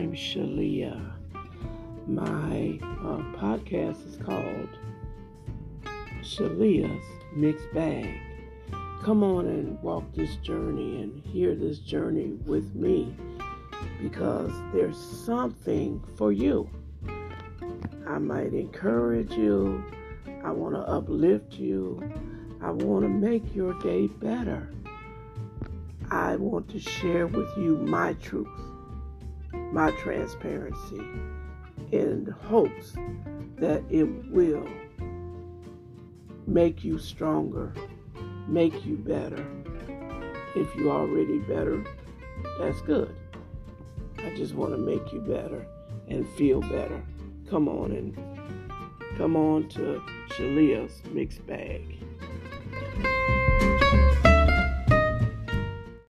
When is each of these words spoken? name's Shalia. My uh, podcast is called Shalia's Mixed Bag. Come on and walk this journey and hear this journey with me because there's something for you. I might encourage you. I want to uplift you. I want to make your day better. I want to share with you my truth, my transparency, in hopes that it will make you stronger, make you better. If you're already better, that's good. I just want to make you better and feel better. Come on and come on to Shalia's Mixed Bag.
name's 0.00 0.18
Shalia. 0.18 1.12
My 2.06 2.78
uh, 2.82 3.20
podcast 3.36 4.08
is 4.08 4.16
called 4.16 4.78
Shalia's 6.22 7.04
Mixed 7.36 7.70
Bag. 7.74 8.18
Come 9.02 9.22
on 9.22 9.46
and 9.46 9.78
walk 9.82 10.04
this 10.14 10.36
journey 10.36 11.02
and 11.02 11.22
hear 11.22 11.54
this 11.54 11.80
journey 11.80 12.38
with 12.46 12.74
me 12.74 13.14
because 14.02 14.50
there's 14.72 14.96
something 14.96 16.02
for 16.16 16.32
you. 16.32 16.70
I 18.06 18.16
might 18.16 18.54
encourage 18.54 19.32
you. 19.32 19.84
I 20.42 20.50
want 20.50 20.76
to 20.76 20.80
uplift 20.80 21.52
you. 21.52 22.02
I 22.62 22.70
want 22.70 23.02
to 23.02 23.08
make 23.10 23.54
your 23.54 23.78
day 23.80 24.06
better. 24.06 24.72
I 26.10 26.36
want 26.36 26.70
to 26.70 26.80
share 26.80 27.26
with 27.26 27.54
you 27.58 27.76
my 27.76 28.14
truth, 28.14 28.48
my 29.52 29.90
transparency, 29.92 31.02
in 31.92 32.34
hopes 32.46 32.94
that 33.56 33.82
it 33.90 34.04
will 34.30 34.68
make 36.46 36.82
you 36.84 36.98
stronger, 36.98 37.72
make 38.46 38.84
you 38.84 38.96
better. 38.96 39.44
If 40.56 40.74
you're 40.74 40.90
already 40.90 41.38
better, 41.40 41.84
that's 42.58 42.80
good. 42.82 43.14
I 44.18 44.34
just 44.34 44.54
want 44.54 44.72
to 44.72 44.78
make 44.78 45.12
you 45.12 45.20
better 45.20 45.66
and 46.08 46.28
feel 46.30 46.60
better. 46.60 47.02
Come 47.48 47.68
on 47.68 47.92
and 47.92 48.16
come 49.16 49.36
on 49.36 49.68
to 49.70 50.02
Shalia's 50.30 51.02
Mixed 51.12 51.46
Bag. 51.46 51.98